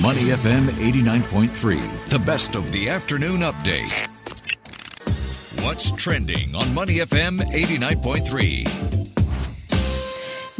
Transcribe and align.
Money 0.00 0.30
FM 0.32 0.68
89.3, 0.68 2.08
the 2.08 2.18
best 2.20 2.56
of 2.56 2.72
the 2.72 2.88
afternoon 2.88 3.40
update. 3.40 4.08
What's 5.62 5.90
trending 5.90 6.54
on 6.54 6.72
Money 6.72 7.00
FM 7.00 7.38
89.3? 7.52 9.01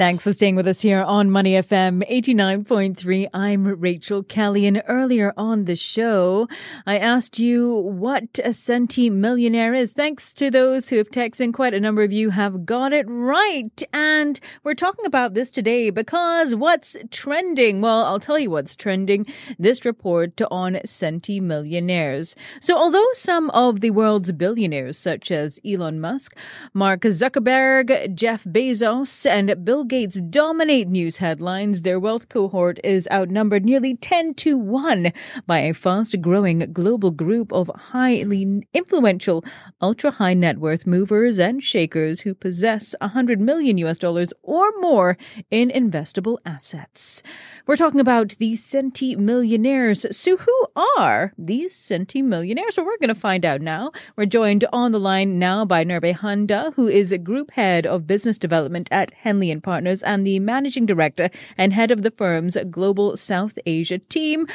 Thanks 0.03 0.25
for 0.25 0.33
staying 0.33 0.57
with 0.57 0.67
us 0.67 0.81
here 0.81 1.01
on 1.01 1.31
Money 1.31 1.53
FM 1.53 2.03
89.3. 2.11 3.29
I'm 3.33 3.81
Rachel 3.81 4.25
Kelly. 4.25 4.67
And 4.67 4.83
earlier 4.89 5.33
on 5.37 5.67
the 5.67 5.77
show, 5.77 6.49
I 6.85 6.99
asked 6.99 7.39
you 7.39 7.73
what 7.73 8.25
a 8.41 8.49
centi 8.49 9.13
millionaire 9.13 9.75
is. 9.75 9.93
Thanks 9.93 10.35
to 10.35 10.51
those 10.51 10.89
who 10.89 10.97
have 10.97 11.09
texted 11.13 11.43
in, 11.43 11.53
quite 11.53 11.73
a 11.73 11.79
number 11.79 12.03
of 12.03 12.13
you 12.13 12.31
have 12.31 12.67
got 12.67 12.93
it 12.93 13.07
right. 13.09 13.81
And 13.93 14.41
we're 14.65 14.75
talking 14.75 15.07
about 15.07 15.35
this 15.35 15.53
today 15.53 15.91
because 15.91 16.53
what's 16.53 16.97
trending? 17.13 17.81
Well, 17.81 18.05
I'll 18.05 18.19
tell 18.19 18.41
you 18.41 18.51
what's 18.51 18.75
trending. 18.75 19.25
This 19.57 19.85
report 19.85 20.41
on 20.51 20.75
centi 20.85 21.41
millionaires. 21.41 22.35
So 22.61 22.77
although 22.77 23.07
some 23.13 23.51
of 23.51 23.83
the 23.83 23.93
world's 23.93 24.33
billionaires, 24.33 24.99
such 24.99 25.31
as 25.31 25.61
Elon 25.65 26.01
Musk, 26.01 26.37
Mark 26.75 27.03
Zuckerberg, 27.03 28.17
Jeff 28.17 28.43
Bezos, 28.43 29.31
and 29.31 29.65
Bill 29.65 29.87
Gates 29.93 30.23
dominate 30.23 30.89
news 30.89 31.19
headlines, 31.19 31.83
their 31.83 32.01
wealth 32.01 32.31
cohort 32.31 32.81
is 32.83 33.07
outnumbered 33.13 33.63
nearly 33.63 33.95
10 33.95 34.33
to 34.37 34.57
1 34.57 35.13
by 35.47 35.59
a 35.59 35.75
fast 35.75 36.19
growing 36.23 36.61
global 36.73 37.11
group 37.11 37.53
of 37.53 37.71
highly 37.75 38.67
influential, 38.73 39.45
ultra 39.83 40.13
high 40.13 40.33
net 40.33 40.57
worth 40.57 40.87
movers 40.87 41.39
and 41.39 41.63
shakers 41.63 42.21
who 42.21 42.35
possess 42.35 42.95
100 43.03 43.39
million 43.39 43.77
US 43.77 43.99
dollars 43.99 44.33
or 44.43 44.73
more 44.81 45.19
in 45.51 45.69
investable 45.69 46.39
assets. 46.47 47.23
We're 47.67 47.77
talking 47.77 48.01
about 48.01 48.31
the 48.39 48.55
centi 48.55 49.15
millionaires. 49.15 50.07
So, 50.17 50.39
who 50.39 50.67
are 50.97 51.35
these 51.37 51.75
centi 51.75 52.25
millionaires? 52.25 52.79
Well, 52.79 52.87
we're 52.87 52.97
going 52.97 53.09
to 53.09 53.15
find 53.15 53.45
out 53.45 53.61
now. 53.61 53.93
We're 54.17 54.25
joined 54.25 54.65
on 54.73 54.93
the 54.93 54.99
line 54.99 55.39
now 55.39 55.67
by 55.67 55.85
Nirbhay 55.85 56.17
Handa, 56.17 56.73
who 56.77 56.89
is 56.89 57.13
a 57.13 57.19
group 57.19 57.51
head 57.51 57.85
of 57.85 58.07
business 58.07 58.39
development 58.39 58.89
at 58.91 59.11
Henley 59.13 59.51
and 59.51 59.63
Partners. 59.63 59.72
Partners 59.73 60.03
and 60.03 60.27
the 60.27 60.39
managing 60.39 60.85
director 60.85 61.31
and 61.57 61.73
head 61.73 61.91
of 61.91 62.03
the 62.03 62.11
firm's 62.11 62.59
global 62.69 63.17
South 63.17 63.59
Asia 63.65 63.97
team. 63.97 64.47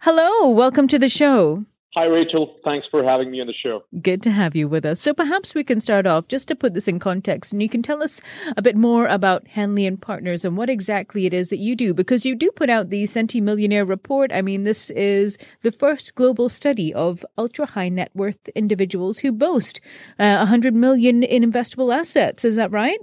Hello, 0.00 0.50
welcome 0.50 0.88
to 0.88 0.98
the 0.98 1.08
show. 1.08 1.64
Hi, 1.94 2.06
Rachel. 2.06 2.56
Thanks 2.64 2.88
for 2.90 3.04
having 3.04 3.30
me 3.30 3.40
on 3.40 3.46
the 3.46 3.52
show. 3.52 3.84
Good 4.02 4.20
to 4.24 4.32
have 4.32 4.56
you 4.56 4.66
with 4.66 4.84
us. 4.84 5.00
So 5.00 5.14
perhaps 5.14 5.54
we 5.54 5.62
can 5.62 5.78
start 5.78 6.08
off 6.08 6.26
just 6.26 6.48
to 6.48 6.56
put 6.56 6.74
this 6.74 6.88
in 6.88 6.98
context 6.98 7.52
and 7.52 7.62
you 7.62 7.68
can 7.68 7.82
tell 7.82 8.02
us 8.02 8.20
a 8.56 8.62
bit 8.62 8.74
more 8.74 9.06
about 9.06 9.46
Henley 9.46 9.86
and 9.86 10.02
Partners 10.02 10.44
and 10.44 10.56
what 10.56 10.68
exactly 10.68 11.24
it 11.24 11.32
is 11.32 11.50
that 11.50 11.58
you 11.58 11.76
do 11.76 11.94
because 11.94 12.26
you 12.26 12.34
do 12.34 12.50
put 12.50 12.68
out 12.68 12.90
the 12.90 13.04
Centi 13.04 13.40
Millionaire 13.40 13.84
report. 13.84 14.32
I 14.32 14.42
mean, 14.42 14.64
this 14.64 14.90
is 14.90 15.38
the 15.62 15.70
first 15.70 16.16
global 16.16 16.48
study 16.48 16.92
of 16.92 17.24
ultra 17.38 17.64
high 17.64 17.90
net 17.90 18.10
worth 18.12 18.48
individuals 18.56 19.20
who 19.20 19.30
boast 19.30 19.80
uh, 20.18 20.38
100 20.38 20.74
million 20.74 21.22
in 21.22 21.48
investable 21.48 21.96
assets. 21.96 22.44
Is 22.44 22.56
that 22.56 22.72
right? 22.72 22.98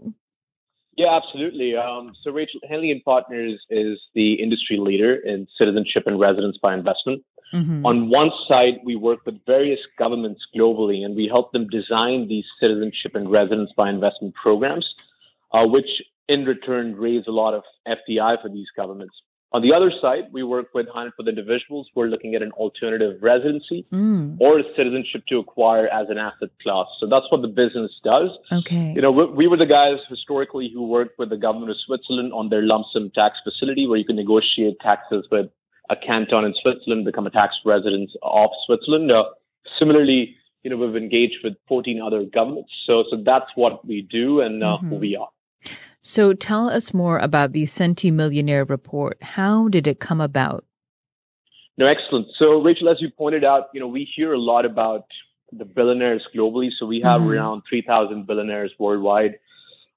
Yeah, 0.98 1.16
absolutely. 1.16 1.76
Um, 1.76 2.14
so, 2.22 2.32
Rachel 2.32 2.60
Henley 2.70 2.92
and 2.92 3.04
Partners 3.04 3.60
is 3.70 3.98
the 4.14 4.34
industry 4.34 4.78
leader 4.78 5.16
in 5.16 5.48
citizenship 5.58 6.04
and 6.06 6.20
residence 6.20 6.58
by 6.62 6.74
investment. 6.74 7.24
Mm-hmm. 7.54 7.86
On 7.86 8.10
one 8.10 8.32
side, 8.48 8.80
we 8.84 8.96
work 8.96 9.20
with 9.26 9.36
various 9.46 9.80
governments 9.98 10.42
globally, 10.56 11.04
and 11.04 11.16
we 11.16 11.28
help 11.28 11.52
them 11.52 11.68
design 11.68 12.28
these 12.28 12.46
citizenship 12.60 13.16
and 13.16 13.32
residence 13.32 13.72
by 13.76 13.90
investment 13.90 14.36
programs, 14.36 14.86
uh, 15.54 15.66
which 15.66 15.90
in 16.28 16.46
return 16.46 16.96
raise 16.96 17.26
a 17.28 17.32
lot 17.32 17.54
of 17.54 17.64
FDI 17.88 18.42
for 18.42 18.50
these 18.50 18.68
governments. 18.76 19.16
On 19.54 19.62
the 19.62 19.74
other 19.74 19.92
side, 20.02 20.32
we 20.32 20.44
work 20.44 20.68
with 20.74 20.88
High 20.88 21.10
for 21.18 21.24
the 21.24 21.30
individuals 21.30 21.90
who 21.94 22.02
are 22.02 22.08
looking 22.08 22.36
at 22.36 22.42
an 22.42 22.52
alternative 22.54 23.22
residency 23.22 23.86
mm. 23.92 24.40
or 24.40 24.62
citizenship 24.78 25.24
to 25.28 25.40
acquire 25.40 25.88
as 25.88 26.10
an 26.10 26.18
asset 26.18 26.50
class. 26.64 26.86
So 27.02 27.08
that's 27.08 27.26
what 27.30 27.42
the 27.42 27.50
business 27.50 27.92
does. 28.02 28.30
Okay. 28.50 28.94
You 28.96 29.02
know, 29.02 29.12
we, 29.12 29.26
we, 29.26 29.48
were 29.48 29.58
the 29.58 29.66
guys 29.66 29.98
historically 30.08 30.72
who 30.74 30.88
worked 30.88 31.20
with 31.20 31.30
the 31.30 31.38
government 31.38 31.70
of 31.70 31.78
Switzerland 31.86 32.32
on 32.32 32.48
their 32.48 32.62
lump 32.62 32.86
sum 32.94 33.12
tax 33.14 33.40
facility 33.44 33.88
where 33.88 33.98
you 33.98 34.06
can 34.06 34.16
negotiate 34.16 34.80
taxes 34.80 35.28
with 35.30 35.48
a 35.90 35.98
canton 35.98 36.46
in 36.46 36.54
Switzerland, 36.62 37.04
become 37.04 37.28
a 37.28 37.32
tax 37.32 37.56
resident 37.66 38.10
of 38.24 38.52
Switzerland. 38.66 39.12
Uh, 39.12 39.26
similarly, 39.78 40.38
you 40.64 40.70
know, 40.70 40.78
we've 40.78 40.96
engaged 40.96 41.44
with 41.44 41.56
14 41.68 42.02
other 42.02 42.24
governments. 42.24 42.72
So, 42.86 43.04
so 43.10 43.18
that's 43.26 43.52
what 43.56 43.86
we 43.86 44.02
do 44.02 44.40
and 44.40 44.64
uh, 44.64 44.78
mm-hmm. 44.78 44.90
who 44.90 44.96
we 44.96 45.18
are. 45.18 45.28
So 46.02 46.34
tell 46.34 46.68
us 46.68 46.94
more 46.94 47.20
about 47.20 47.54
the 47.54 47.64
Centi 47.64 48.12
Millionaire 48.12 48.66
Report. 48.66 49.22
How 49.22 49.68
did 49.68 49.88
it 49.88 50.00
come 50.00 50.20
about? 50.20 50.66
No, 51.78 51.86
excellent. 51.86 52.28
So, 52.38 52.62
Rachel, 52.62 52.90
as 52.90 52.98
you 53.00 53.10
pointed 53.10 53.44
out, 53.44 53.70
you 53.74 53.80
know, 53.80 53.88
we 53.88 54.10
hear 54.16 54.34
a 54.34 54.40
lot 54.40 54.66
about 54.66 55.06
the 55.52 55.66
billionaires 55.66 56.24
globally. 56.36 56.70
So 56.78 56.86
we 56.86 57.02
have 57.02 57.22
mm-hmm. 57.22 57.32
around 57.32 57.64
3,000 57.70 58.26
billionaires 58.26 58.72
worldwide. 58.80 59.38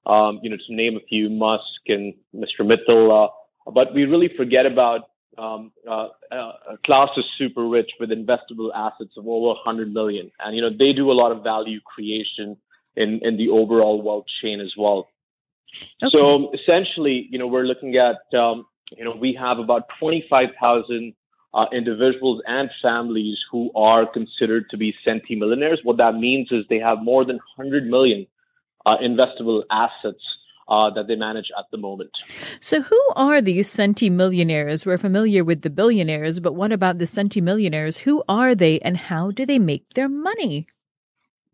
Um, 0.05 0.39
you 0.43 0.51
know, 0.51 0.57
to 0.57 0.75
name 0.75 0.97
a 0.97 0.99
few, 1.07 1.29
Musk 1.29 1.63
and 1.87 2.13
Mr. 2.35 2.61
Mittal. 2.61 3.25
Uh, 3.25 3.71
but 3.71 3.93
we 3.93 4.05
really 4.05 4.29
forget 4.37 4.67
about 4.67 5.09
um, 5.37 5.71
uh, 5.89 6.09
uh, 6.31 6.51
a 6.73 6.77
class 6.85 7.09
of 7.17 7.23
super 7.37 7.67
rich 7.67 7.89
with 7.99 8.11
investable 8.11 8.69
assets 8.75 9.13
of 9.17 9.27
over 9.27 9.47
100 9.47 9.91
million. 9.91 10.31
And, 10.39 10.55
you 10.55 10.61
know, 10.61 10.69
they 10.69 10.93
do 10.93 11.11
a 11.11 11.13
lot 11.13 11.31
of 11.31 11.43
value 11.43 11.79
creation 11.81 12.57
in, 12.95 13.19
in 13.23 13.37
the 13.37 13.49
overall 13.49 14.01
wealth 14.01 14.25
chain 14.41 14.61
as 14.61 14.73
well. 14.77 15.09
Okay. 16.03 16.17
So 16.17 16.51
essentially, 16.53 17.27
you 17.29 17.39
know, 17.39 17.47
we're 17.47 17.65
looking 17.65 17.95
at, 17.95 18.37
um, 18.37 18.65
you 18.95 19.03
know, 19.03 19.15
we 19.15 19.37
have 19.39 19.59
about 19.59 19.83
25,000 19.99 21.13
uh, 21.53 21.65
individuals 21.71 22.41
and 22.45 22.69
families 22.81 23.37
who 23.51 23.71
are 23.75 24.05
considered 24.05 24.69
to 24.69 24.77
be 24.77 24.93
centimillionaires. 25.07 25.77
What 25.83 25.97
that 25.97 26.15
means 26.15 26.49
is 26.51 26.65
they 26.69 26.79
have 26.79 26.99
more 27.01 27.23
than 27.25 27.37
100 27.55 27.87
million 27.87 28.27
uh, 28.85 28.97
investable 28.97 29.63
assets 29.71 30.21
uh, 30.67 30.89
that 30.91 31.07
they 31.07 31.15
manage 31.15 31.51
at 31.57 31.65
the 31.71 31.77
moment. 31.77 32.11
So, 32.59 32.81
who 32.81 33.01
are 33.15 33.41
these 33.41 33.69
centimillionaires? 33.69 34.85
We're 34.85 34.97
familiar 34.97 35.43
with 35.43 35.61
the 35.61 35.69
billionaires, 35.69 36.39
but 36.39 36.53
what 36.53 36.71
about 36.71 36.97
the 36.97 37.05
centimillionaires? 37.05 37.99
Who 37.99 38.23
are 38.27 38.55
they 38.55 38.79
and 38.79 38.97
how 38.97 39.31
do 39.31 39.45
they 39.45 39.59
make 39.59 39.93
their 39.93 40.09
money? 40.09 40.67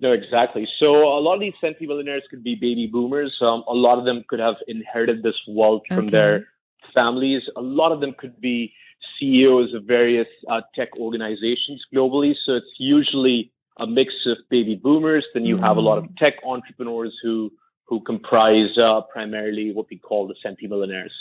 No, 0.01 0.13
exactly. 0.13 0.67
So 0.79 0.95
a 0.95 1.21
lot 1.21 1.35
of 1.35 1.39
these 1.39 1.53
centimillionaires 1.63 2.21
could 2.29 2.43
be 2.43 2.55
baby 2.55 2.89
boomers. 2.91 3.37
Um, 3.39 3.63
a 3.67 3.73
lot 3.73 3.99
of 3.99 4.05
them 4.05 4.25
could 4.27 4.39
have 4.39 4.55
inherited 4.67 5.21
this 5.21 5.35
wealth 5.47 5.83
from 5.87 6.07
their 6.07 6.47
families. 6.93 7.43
A 7.55 7.61
lot 7.61 7.91
of 7.91 8.01
them 8.01 8.15
could 8.17 8.41
be 8.41 8.73
CEOs 9.19 9.75
of 9.75 9.83
various 9.83 10.27
uh, 10.49 10.61
tech 10.75 10.89
organizations 10.97 11.85
globally. 11.93 12.33
So 12.45 12.53
it's 12.53 12.75
usually 12.79 13.51
a 13.79 13.85
mix 13.85 14.13
of 14.25 14.37
baby 14.49 14.75
boomers. 14.75 15.23
Then 15.35 15.45
you 15.45 15.57
mm. 15.57 15.61
have 15.61 15.77
a 15.77 15.81
lot 15.81 15.99
of 15.99 16.05
mm. 16.05 16.17
tech 16.17 16.33
entrepreneurs 16.43 17.15
who 17.21 17.51
who 17.85 17.99
comprise 17.99 18.77
uh, 18.77 19.01
primarily 19.11 19.73
what 19.73 19.85
we 19.89 19.97
call 19.97 20.25
the 20.25 20.35
centimillionaires. 20.43 21.11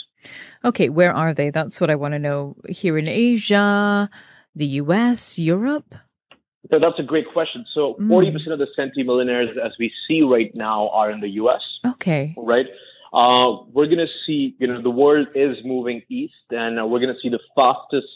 Okay, 0.63 0.87
where 0.87 1.13
are 1.13 1.33
they? 1.33 1.49
That's 1.49 1.81
what 1.81 1.89
I 1.89 1.95
want 1.95 2.13
to 2.13 2.19
know. 2.19 2.55
Here 2.69 2.97
in 2.97 3.09
Asia, 3.09 4.09
the 4.55 4.65
U.S., 4.65 5.37
Europe. 5.37 5.93
So 6.69 6.79
that's 6.79 6.99
a 6.99 7.03
great 7.03 7.25
question. 7.33 7.65
So 7.73 7.95
mm. 7.99 8.07
40% 8.07 8.53
of 8.53 8.59
the 8.59 8.67
centimillionaires 8.77 9.57
as 9.57 9.71
we 9.79 9.91
see 10.07 10.21
right 10.21 10.51
now 10.53 10.89
are 10.89 11.09
in 11.09 11.19
the 11.19 11.29
US. 11.29 11.61
Okay. 11.85 12.35
Right. 12.37 12.67
Uh, 13.13 13.63
we're 13.73 13.87
going 13.87 13.97
to 13.97 14.07
see, 14.25 14.55
you 14.59 14.67
know, 14.67 14.81
the 14.81 14.89
world 14.89 15.27
is 15.35 15.57
moving 15.65 16.01
east 16.09 16.33
and 16.51 16.79
uh, 16.79 16.85
we're 16.85 16.99
going 16.99 17.13
to 17.13 17.19
see 17.21 17.29
the 17.29 17.39
fastest 17.55 18.07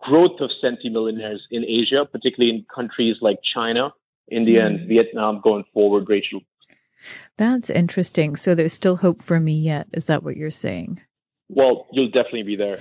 growth 0.00 0.40
of 0.40 0.50
centimillionaires 0.62 1.38
in 1.50 1.64
Asia, 1.64 2.04
particularly 2.10 2.54
in 2.54 2.66
countries 2.74 3.16
like 3.20 3.38
China, 3.54 3.90
India, 4.30 4.62
mm. 4.62 4.66
and 4.66 4.88
Vietnam 4.88 5.40
going 5.42 5.64
forward, 5.72 6.06
Rachel. 6.08 6.40
That's 7.38 7.70
interesting. 7.70 8.36
So 8.36 8.54
there's 8.54 8.72
still 8.72 8.96
hope 8.96 9.20
for 9.22 9.40
me 9.40 9.54
yet. 9.54 9.88
Is 9.92 10.06
that 10.06 10.22
what 10.22 10.36
you're 10.36 10.50
saying? 10.50 11.00
Well, 11.54 11.86
you'll 11.92 12.10
definitely 12.10 12.44
be 12.44 12.56
there. 12.56 12.74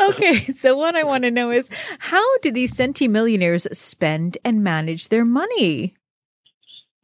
okay, 0.00 0.36
so 0.54 0.76
what 0.76 0.96
I 0.96 1.02
want 1.02 1.24
to 1.24 1.30
know 1.30 1.50
is 1.50 1.70
how 1.98 2.38
do 2.38 2.50
these 2.50 2.72
centimillionaires 2.72 3.74
spend 3.74 4.36
and 4.44 4.62
manage 4.62 5.08
their 5.08 5.24
money? 5.24 5.94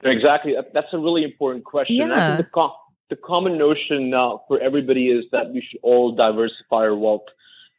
Exactly. 0.02 0.54
That's 0.74 0.92
a 0.92 0.98
really 0.98 1.24
important 1.24 1.64
question. 1.64 1.96
Yeah. 1.96 2.36
the, 2.36 2.44
com- 2.44 2.72
the 3.08 3.16
common 3.16 3.56
notion 3.56 4.12
uh, 4.12 4.36
for 4.46 4.60
everybody 4.60 5.08
is 5.08 5.24
that 5.32 5.50
we 5.50 5.66
should 5.66 5.80
all 5.82 6.14
diversify 6.14 6.84
our 6.84 6.94
wealth. 6.94 7.24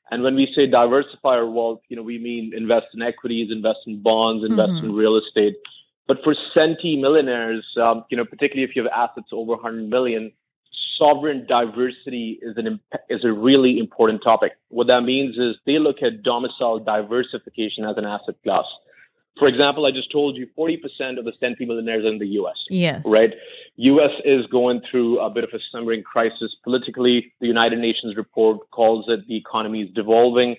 And 0.09 0.23
when 0.23 0.35
we 0.35 0.51
say 0.55 0.67
diversify 0.67 1.35
our 1.35 1.49
wealth, 1.49 1.81
you 1.89 1.95
know, 1.95 2.03
we 2.03 2.17
mean 2.17 2.53
invest 2.55 2.87
in 2.93 3.01
equities, 3.01 3.49
invest 3.51 3.79
in 3.85 4.01
bonds, 4.01 4.43
invest 4.43 4.71
mm-hmm. 4.71 4.87
in 4.87 4.93
real 4.93 5.17
estate. 5.17 5.55
But 6.07 6.17
for 6.23 6.35
centi 6.55 6.99
millionaires, 6.99 7.65
um, 7.81 8.05
you 8.09 8.17
know, 8.17 8.25
particularly 8.25 8.69
if 8.69 8.75
you 8.75 8.83
have 8.83 8.91
assets 8.91 9.27
over 9.31 9.53
100 9.53 9.89
million, 9.89 10.31
sovereign 10.97 11.45
diversity 11.47 12.39
is 12.41 12.57
an 12.57 12.79
is 13.09 13.23
a 13.23 13.31
really 13.31 13.79
important 13.79 14.21
topic. 14.23 14.53
What 14.69 14.87
that 14.87 15.01
means 15.01 15.37
is 15.37 15.55
they 15.65 15.79
look 15.79 15.97
at 16.01 16.23
domicile 16.23 16.79
diversification 16.79 17.85
as 17.85 17.97
an 17.97 18.05
asset 18.05 18.35
class. 18.43 18.65
For 19.37 19.47
example, 19.49 19.85
I 19.85 19.91
just 19.91 20.11
told 20.11 20.37
you 20.37 20.47
40% 20.57 21.19
of 21.19 21.25
the 21.25 21.33
centimillionaires 21.41 22.05
are 22.05 22.07
in 22.07 22.19
the 22.19 22.27
U.S. 22.39 22.55
Yes. 22.69 23.03
Right? 23.05 23.33
U.S. 23.75 24.11
is 24.23 24.45
going 24.45 24.81
through 24.89 25.19
a 25.19 25.29
bit 25.29 25.43
of 25.43 25.49
a 25.53 25.59
simmering 25.73 26.03
crisis 26.03 26.55
politically. 26.63 27.33
The 27.41 27.47
United 27.47 27.79
Nations 27.79 28.15
report 28.15 28.71
calls 28.71 29.05
it 29.09 29.27
the 29.27 29.35
economy 29.35 29.81
is 29.81 29.93
devolving. 29.93 30.55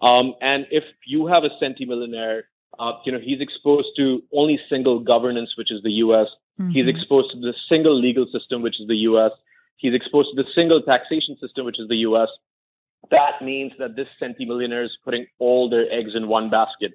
Um, 0.00 0.34
and 0.40 0.66
if 0.70 0.84
you 1.06 1.26
have 1.26 1.44
a 1.44 1.50
centimillionaire, 1.62 2.42
uh, 2.78 2.92
you 3.04 3.12
know, 3.12 3.18
he's 3.22 3.42
exposed 3.42 3.88
to 3.98 4.22
only 4.32 4.58
single 4.70 4.98
governance, 4.98 5.50
which 5.58 5.70
is 5.70 5.82
the 5.82 5.92
U.S. 5.92 6.28
Mm-hmm. 6.58 6.70
He's 6.70 6.88
exposed 6.88 7.32
to 7.32 7.40
the 7.40 7.52
single 7.68 7.98
legal 7.98 8.26
system, 8.32 8.62
which 8.62 8.80
is 8.80 8.88
the 8.88 8.96
U.S. 8.96 9.32
He's 9.76 9.94
exposed 9.94 10.30
to 10.34 10.42
the 10.42 10.48
single 10.54 10.82
taxation 10.82 11.36
system, 11.40 11.66
which 11.66 11.78
is 11.78 11.88
the 11.88 11.96
U.S. 12.08 12.28
That 13.10 13.42
means 13.42 13.72
that 13.78 13.96
this 13.96 14.08
centimillionaire 14.20 14.84
is 14.84 14.96
putting 15.04 15.26
all 15.38 15.68
their 15.68 15.90
eggs 15.90 16.12
in 16.14 16.28
one 16.28 16.50
basket. 16.50 16.92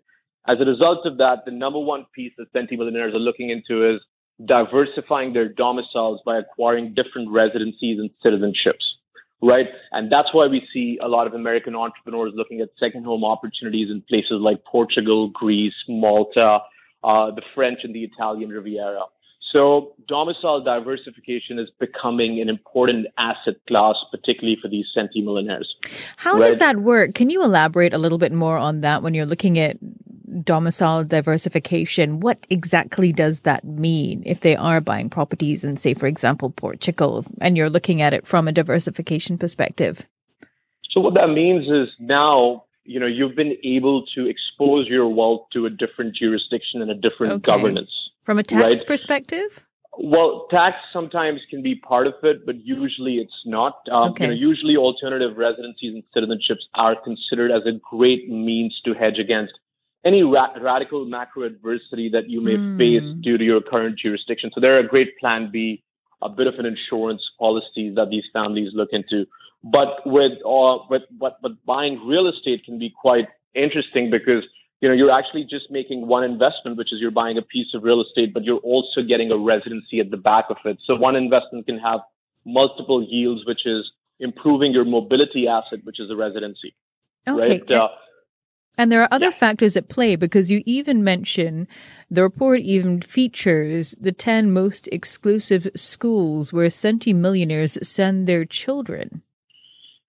As 0.48 0.58
a 0.60 0.66
result 0.66 1.06
of 1.06 1.18
that, 1.18 1.46
the 1.46 1.52
number 1.52 1.80
one 1.80 2.06
piece 2.16 2.34
that 2.38 2.52
centimillionaires 2.54 3.14
are 3.14 3.20
looking 3.20 3.50
into 3.50 3.88
is 3.88 4.02
diversifying 4.46 5.34
their 5.34 5.48
domiciles 5.48 6.20
by 6.26 6.38
acquiring 6.38 6.96
different 6.96 7.30
residencies 7.30 8.00
and 8.00 8.10
citizenships, 8.26 8.84
right? 9.42 9.68
And 9.92 10.12
that's 10.12 10.34
why 10.34 10.48
we 10.48 10.68
see 10.74 10.98
a 11.02 11.08
lot 11.08 11.28
of 11.28 11.34
American 11.34 11.76
entrepreneurs 11.76 12.34
looking 12.36 12.60
at 12.62 12.70
second 12.80 13.06
home 13.06 13.24
opportunities 13.24 13.92
in 13.92 14.02
places 14.02 14.40
like 14.42 14.66
Portugal, 14.66 15.30
Greece, 15.30 15.76
Malta, 15.88 16.60
uh, 17.04 17.32
the 17.32 17.44
French 17.54 17.80
and 17.84 17.94
the 17.94 18.04
Italian 18.04 18.50
Riviera. 18.50 19.04
So 19.52 19.94
domicile 20.08 20.64
diversification 20.64 21.60
is 21.60 21.70
becoming 21.80 22.40
an 22.40 22.48
important 22.48 23.08
asset 23.18 23.56
class, 23.68 23.96
particularly 24.10 24.58
for 24.62 24.70
these 24.70 24.86
centimillionaires. 24.96 25.66
How 26.16 26.38
right? 26.38 26.48
does 26.48 26.60
that 26.60 26.78
work? 26.78 27.16
Can 27.16 27.30
you 27.30 27.44
elaborate 27.44 27.94
a 27.94 27.98
little 27.98 28.18
bit 28.18 28.32
more 28.32 28.58
on 28.58 28.82
that 28.82 29.04
when 29.04 29.14
you're 29.14 29.26
looking 29.26 29.60
at 29.60 29.78
domicile 30.44 31.04
diversification, 31.04 32.20
what 32.22 32.48
exactly 32.50 33.12
does 33.12 33.42
that 33.42 33.66
mean 33.66 34.24
if 34.26 34.40
they 34.40 34.56
are 34.56 34.80
buying 34.80 35.10
properties 35.10 35.66
in, 35.66 35.76
say, 35.78 35.94
for 35.94 36.08
example, 36.08 36.50
Portugal, 36.50 37.26
and 37.42 37.58
you're 37.58 37.70
looking 37.70 38.02
at 38.02 38.14
it 38.14 38.26
from 38.26 38.48
a 38.48 38.52
diversification 38.52 39.38
perspective? 39.38 40.08
So 40.90 41.02
what 41.02 41.14
that 41.16 41.28
means 41.28 41.68
is 41.68 41.94
now, 42.00 42.64
you 42.86 43.00
know, 43.00 43.06
you've 43.06 43.36
been 43.36 43.56
able 43.64 44.06
to 44.16 44.28
expose 44.28 44.88
your 44.88 45.08
wealth 45.08 45.48
to 45.54 45.66
a 45.66 45.70
different 45.70 46.16
jurisdiction 46.16 46.82
and 46.82 46.92
a 46.92 46.96
different 46.96 47.34
okay. 47.34 47.52
governance. 47.52 47.92
From 48.24 48.38
a 48.38 48.44
tax 48.44 48.64
right? 48.64 48.88
perspective? 48.88 49.66
Well, 49.98 50.48
tax 50.50 50.78
sometimes 50.94 51.42
can 51.50 51.62
be 51.62 51.76
part 51.76 52.08
of 52.08 52.14
it, 52.24 52.46
but 52.46 52.56
usually 52.64 53.16
it's 53.16 53.34
not. 53.46 53.76
Um, 53.92 54.12
okay. 54.12 54.26
you 54.26 54.30
know, 54.32 54.36
usually 54.38 54.78
alternative 54.78 55.38
residencies 55.38 55.94
and 55.96 56.04
citizenships 56.16 56.64
are 56.76 56.96
considered 56.96 57.52
as 57.52 57.64
a 57.66 57.74
great 57.90 58.30
means 58.30 58.80
to 58.86 58.94
hedge 58.94 59.20
against 59.20 59.54
any 60.06 60.24
ra- 60.24 60.54
radical 60.60 61.06
macro 61.06 61.44
adversity 61.44 62.10
that 62.10 62.30
you 62.30 62.42
may 62.42 62.56
mm. 62.56 62.78
face 62.78 63.04
due 63.22 63.38
to 63.38 63.44
your 63.44 63.62
current 63.62 64.00
jurisdiction. 64.00 64.50
So 64.54 64.62
they're 64.62 64.80
a 64.80 64.88
great 64.88 65.18
plan 65.20 65.50
B, 65.52 65.84
a 66.22 66.30
bit 66.30 66.48
of 66.48 66.56
an 66.56 66.66
insurance 66.66 67.22
policy 67.38 67.92
that 67.96 68.10
these 68.10 68.24
families 68.34 68.72
look 68.74 68.90
into. 68.92 69.26
But 69.64 70.02
with 70.06 70.34
uh, 70.46 70.80
but 70.90 71.04
but 71.20 71.40
but 71.42 71.64
buying 71.66 72.00
real 72.08 72.28
estate 72.28 72.66
can 72.66 72.80
be 72.80 72.90
quite 72.90 73.28
interesting 73.54 74.10
because 74.10 74.44
you 74.82 74.90
know 74.90 74.96
you're 74.96 75.12
actually 75.12 75.44
just 75.44 75.70
making 75.70 76.08
one 76.08 76.24
investment, 76.24 76.78
which 76.78 76.92
is 76.92 77.00
you're 77.00 77.12
buying 77.12 77.38
a 77.38 77.42
piece 77.42 77.68
of 77.74 77.84
real 77.84 78.02
estate, 78.02 78.34
but 78.34 78.44
you're 78.44 78.58
also 78.58 79.02
getting 79.08 79.32
a 79.32 79.38
residency 79.38 80.00
at 80.00 80.12
the 80.12 80.18
back 80.18 80.46
of 80.50 80.58
it. 80.66 80.78
So 80.86 80.96
one 80.96 81.16
investment 81.16 81.68
can 81.68 81.78
have 81.80 82.00
multiple 82.46 83.06
yields, 83.08 83.46
which 83.46 83.66
is 83.66 83.90
improving 84.20 84.74
your 84.74 84.86
mobility 84.86 85.48
asset, 85.48 85.80
which 85.84 86.00
is 86.00 86.10
a 86.10 86.16
residency. 86.16 86.76
Okay. 87.28 87.62
Right? 87.62 87.72
Uh, 87.72 87.90
and 88.78 88.92
there 88.92 89.02
are 89.04 89.10
other 89.12 89.28
yeah. 89.28 89.32
factors 89.32 89.78
at 89.78 89.90
play 89.90 90.16
because 90.16 90.50
you 90.50 90.64
even 90.66 91.04
mention 91.04 91.68
the 92.10 92.24
report 92.24 92.62
even 92.62 93.02
features 93.02 93.96
the 94.00 94.12
10 94.12 94.52
most 94.52 94.88
exclusive 94.92 95.68
schools 95.76 96.52
where 96.54 96.68
centimillionaires 96.68 97.84
send 97.86 98.28
their 98.28 98.46
children. 98.46 99.22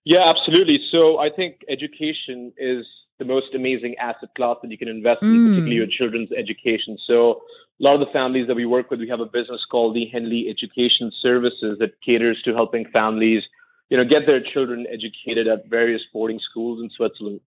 Yeah, 0.05 0.31
absolutely. 0.31 0.81
So 0.91 1.19
I 1.19 1.29
think 1.31 1.61
education 1.69 2.53
is 2.57 2.87
the 3.23 3.29
most 3.29 3.55
amazing 3.55 3.95
asset 3.99 4.31
class 4.37 4.57
that 4.63 4.71
you 4.71 4.79
can 4.79 4.89
invest 4.89 5.23
in, 5.23 5.29
mm. 5.29 5.47
particularly 5.49 5.77
your 5.77 5.87
children's 5.87 6.31
education. 6.33 6.99
So 7.07 7.43
a 7.81 7.83
lot 7.83 7.95
of 7.95 8.01
the 8.01 8.13
families 8.13 8.47
that 8.49 8.57
we 8.57 8.67
work 8.67 8.91
with, 8.91 9.01
we 9.01 9.09
have 9.09 9.21
a 9.21 9.27
business 9.27 9.61
called 9.71 9.95
the 9.95 10.07
Henley 10.13 10.49
Education 10.49 11.13
Services 11.21 11.79
that 11.79 12.01
caters 12.05 12.41
to 12.45 12.55
helping 12.55 12.85
families, 12.93 13.43
you 13.91 13.97
know, 13.97 14.05
get 14.05 14.27
their 14.27 14.41
children 14.41 14.87
educated 14.91 15.47
at 15.47 15.69
various 15.69 16.03
boarding 16.13 16.41
schools 16.51 16.83
in 16.83 16.91
Switzerland. 16.91 17.41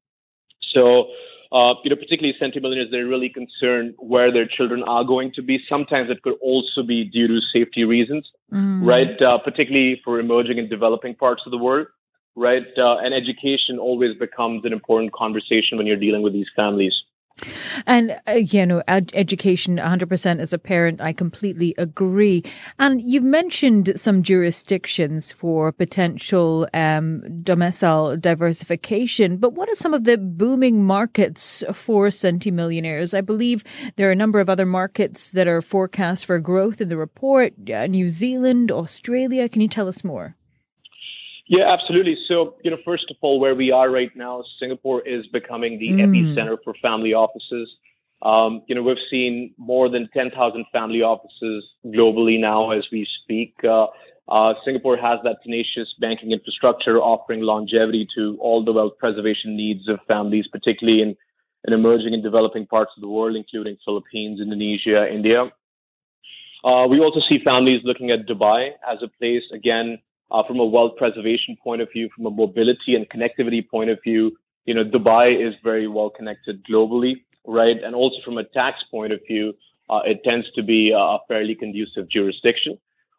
So, 0.73 1.07
uh, 1.51 1.73
you 1.83 1.89
know, 1.89 1.95
particularly 1.95 2.35
centimillionaires, 2.41 2.91
they're 2.91 3.05
really 3.05 3.29
concerned 3.29 3.95
where 3.97 4.31
their 4.31 4.47
children 4.47 4.83
are 4.83 5.03
going 5.03 5.31
to 5.35 5.41
be. 5.41 5.59
Sometimes 5.69 6.09
it 6.09 6.21
could 6.21 6.37
also 6.41 6.83
be 6.83 7.03
due 7.03 7.27
to 7.27 7.39
safety 7.53 7.83
reasons, 7.83 8.27
mm. 8.51 8.85
right? 8.85 9.21
Uh, 9.21 9.37
particularly 9.37 10.01
for 10.03 10.19
emerging 10.19 10.59
and 10.59 10.69
developing 10.69 11.15
parts 11.15 11.43
of 11.45 11.51
the 11.51 11.57
world, 11.57 11.87
right? 12.35 12.65
Uh, 12.77 12.97
and 12.97 13.13
education 13.13 13.79
always 13.79 14.17
becomes 14.17 14.65
an 14.65 14.73
important 14.73 15.13
conversation 15.13 15.77
when 15.77 15.87
you're 15.87 15.95
dealing 15.95 16.21
with 16.21 16.33
these 16.33 16.49
families. 16.55 16.93
And, 17.85 18.17
uh, 18.27 18.33
you 18.33 18.65
know, 18.65 18.81
ed- 18.87 19.11
education 19.13 19.77
100% 19.77 20.39
as 20.39 20.53
a 20.53 20.57
parent, 20.57 21.01
I 21.01 21.11
completely 21.11 21.75
agree. 21.77 22.43
And 22.79 23.01
you've 23.01 23.23
mentioned 23.23 23.99
some 23.99 24.23
jurisdictions 24.23 25.33
for 25.33 25.71
potential 25.71 26.67
um, 26.73 27.41
domicile 27.43 28.15
diversification, 28.15 29.37
but 29.37 29.53
what 29.53 29.69
are 29.69 29.75
some 29.75 29.93
of 29.93 30.05
the 30.05 30.17
booming 30.17 30.85
markets 30.85 31.63
for 31.73 32.07
centimillionaires? 32.07 33.15
I 33.15 33.21
believe 33.21 33.63
there 33.97 34.07
are 34.07 34.13
a 34.13 34.15
number 34.15 34.39
of 34.39 34.49
other 34.49 34.65
markets 34.65 35.31
that 35.31 35.47
are 35.47 35.61
forecast 35.61 36.25
for 36.25 36.39
growth 36.39 36.79
in 36.79 36.89
the 36.89 36.97
report 36.97 37.53
uh, 37.69 37.87
New 37.87 38.07
Zealand, 38.07 38.71
Australia. 38.71 39.49
Can 39.49 39.61
you 39.61 39.67
tell 39.67 39.89
us 39.89 40.03
more? 40.03 40.37
Yeah, 41.47 41.71
absolutely. 41.71 42.17
So, 42.27 42.55
you 42.63 42.71
know, 42.71 42.77
first 42.83 43.05
of 43.11 43.17
all, 43.21 43.39
where 43.39 43.53
we 43.53 43.71
are 43.71 43.89
right 43.91 44.15
now, 44.15 44.43
Singapore 44.59 45.07
is 45.07 45.27
becoming 45.27 45.77
the 45.77 45.89
mm. 45.89 45.99
epicenter 45.99 46.57
for 46.63 46.73
family 46.81 47.13
offices. 47.13 47.69
Um, 48.23 48.63
you 48.67 48.73
know, 48.73 48.81
we've 48.81 48.97
seen 49.11 49.53
more 49.57 49.87
than 49.87 50.09
10,000 50.13 50.65
family 50.71 51.03
offices 51.03 51.63
globally 51.85 52.39
now 52.39 52.71
as 52.71 52.87
we 52.91 53.07
speak. 53.21 53.53
Uh, 53.63 53.87
uh, 54.27 54.55
Singapore 54.63 54.97
has 54.97 55.19
that 55.23 55.37
tenacious 55.43 55.93
banking 55.99 56.31
infrastructure 56.31 56.97
offering 56.99 57.41
longevity 57.41 58.07
to 58.15 58.37
all 58.41 58.65
the 58.65 58.71
wealth 58.71 58.93
preservation 58.97 59.55
needs 59.55 59.87
of 59.87 59.99
families, 60.07 60.47
particularly 60.47 61.01
in, 61.01 61.15
in 61.65 61.73
emerging 61.73 62.15
and 62.15 62.23
developing 62.23 62.65
parts 62.65 62.91
of 62.97 63.01
the 63.01 63.07
world, 63.07 63.35
including 63.35 63.77
Philippines, 63.85 64.41
Indonesia, 64.41 65.07
India. 65.11 65.43
Uh, 66.63 66.87
we 66.87 66.99
also 66.99 67.19
see 67.29 67.37
families 67.43 67.81
looking 67.83 68.09
at 68.09 68.25
Dubai 68.25 68.69
as 68.91 68.97
a 69.03 69.07
place, 69.19 69.43
again, 69.53 69.99
uh, 70.31 70.43
from 70.47 70.59
a 70.59 70.65
wealth 70.65 70.97
preservation 70.97 71.57
point 71.63 71.81
of 71.81 71.91
view, 71.91 72.09
from 72.15 72.25
a 72.25 72.31
mobility 72.31 72.95
and 72.95 73.07
connectivity 73.09 73.67
point 73.67 73.89
of 73.89 73.99
view, 74.05 74.31
you 74.65 74.73
know, 74.73 74.83
Dubai 74.83 75.47
is 75.47 75.53
very 75.63 75.87
well 75.87 76.09
connected 76.09 76.63
globally, 76.65 77.23
right? 77.45 77.77
And 77.83 77.95
also 77.95 78.17
from 78.25 78.37
a 78.37 78.43
tax 78.43 78.83
point 78.89 79.13
of 79.13 79.19
view, 79.27 79.53
uh, 79.89 80.01
it 80.05 80.23
tends 80.23 80.51
to 80.53 80.63
be 80.63 80.91
a 80.91 81.17
fairly 81.27 81.55
conducive 81.55 82.09
jurisdiction. 82.09 82.77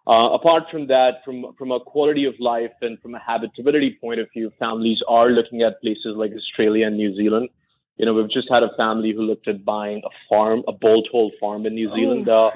Uh, 0.09 0.31
apart 0.33 0.65
from 0.71 0.87
that, 0.87 1.25
from 1.25 1.53
from 1.59 1.73
a 1.73 1.81
quality 1.81 2.27
of 2.27 2.35
life 2.39 2.71
and 2.81 3.01
from 3.01 3.15
a 3.15 3.19
habitability 3.19 3.99
point 4.01 4.21
of 4.21 4.29
view, 4.33 4.53
families 4.59 5.01
are 5.09 5.31
looking 5.31 5.63
at 5.63 5.81
places 5.81 6.15
like 6.17 6.33
Australia 6.33 6.87
and 6.87 6.97
New 6.97 7.15
Zealand. 7.17 7.49
You 7.97 8.07
know, 8.07 8.15
we've 8.15 8.31
just 8.31 8.49
had 8.49 8.63
a 8.63 8.71
family 8.77 9.13
who 9.13 9.23
looked 9.23 9.49
at 9.49 9.65
buying 9.65 10.03
a 10.05 10.11
farm, 10.29 10.63
a 10.69 10.73
bolt 10.73 11.09
hole 11.11 11.33
farm 11.41 11.67
in 11.67 11.75
New 11.75 11.91
Zealand 11.93 12.29
uh, 12.29 12.53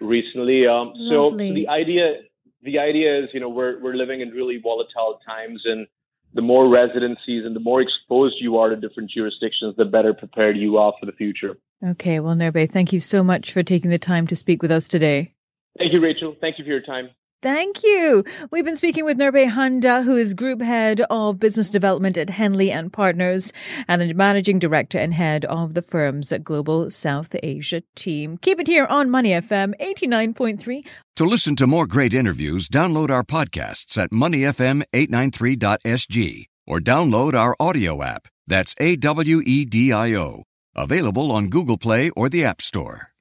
recently. 0.00 0.66
Um, 0.66 0.92
so 1.08 1.30
the 1.30 1.68
idea 1.68 2.20
the 2.64 2.78
idea 2.78 3.22
is, 3.22 3.28
you 3.32 3.40
know, 3.40 3.48
we're 3.48 3.80
we're 3.80 3.94
living 3.94 4.20
in 4.20 4.30
really 4.30 4.58
volatile 4.58 5.20
times, 5.26 5.62
and 5.64 5.86
the 6.34 6.42
more 6.42 6.68
residencies 6.68 7.44
and 7.44 7.54
the 7.54 7.60
more 7.60 7.80
exposed 7.80 8.36
you 8.40 8.58
are 8.58 8.70
to 8.70 8.76
different 8.76 9.10
jurisdictions, 9.10 9.76
the 9.76 9.84
better 9.84 10.12
prepared 10.12 10.56
you 10.56 10.78
are 10.78 10.92
for 10.98 11.06
the 11.06 11.12
future. 11.12 11.56
Okay, 11.84 12.18
well, 12.20 12.34
Nirbhay, 12.34 12.70
thank 12.70 12.92
you 12.92 13.00
so 13.00 13.22
much 13.22 13.52
for 13.52 13.62
taking 13.62 13.90
the 13.90 13.98
time 13.98 14.26
to 14.26 14.36
speak 14.36 14.62
with 14.62 14.70
us 14.70 14.88
today. 14.88 15.34
Thank 15.78 15.92
you, 15.92 16.00
Rachel. 16.00 16.34
Thank 16.40 16.58
you 16.58 16.64
for 16.64 16.70
your 16.70 16.80
time. 16.80 17.10
Thank 17.44 17.84
you. 17.84 18.24
We've 18.50 18.64
been 18.64 18.74
speaking 18.74 19.04
with 19.04 19.18
Nirbhay 19.18 19.50
Handa, 19.50 20.02
who 20.02 20.16
is 20.16 20.32
Group 20.32 20.62
Head 20.62 21.02
of 21.10 21.38
Business 21.38 21.68
Development 21.68 22.16
at 22.16 22.30
Henley 22.30 22.70
and 22.70 22.90
Partners 22.90 23.52
and 23.86 24.00
the 24.00 24.14
Managing 24.14 24.58
Director 24.58 24.96
and 24.96 25.12
Head 25.12 25.44
of 25.44 25.74
the 25.74 25.82
firm's 25.82 26.32
Global 26.42 26.88
South 26.88 27.36
Asia 27.42 27.82
team. 27.94 28.38
Keep 28.38 28.60
it 28.60 28.66
here 28.66 28.86
on 28.86 29.10
Money 29.10 29.32
FM 29.32 29.74
89.3. 29.78 30.86
To 31.16 31.24
listen 31.26 31.54
to 31.56 31.66
more 31.66 31.86
great 31.86 32.14
interviews, 32.14 32.66
download 32.66 33.10
our 33.10 33.22
podcasts 33.22 33.98
at 33.98 34.10
moneyfm893.sg 34.10 36.46
or 36.66 36.80
download 36.80 37.34
our 37.34 37.54
audio 37.60 38.02
app. 38.02 38.26
That's 38.46 38.74
A 38.80 38.96
W 38.96 39.42
E 39.44 39.66
D 39.66 39.92
I 39.92 40.14
O. 40.14 40.44
Available 40.74 41.30
on 41.30 41.48
Google 41.48 41.76
Play 41.76 42.08
or 42.16 42.30
the 42.30 42.42
App 42.42 42.62
Store. 42.62 43.13